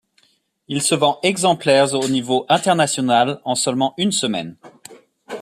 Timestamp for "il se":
0.67-0.95